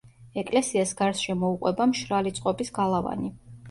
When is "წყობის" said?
2.41-2.79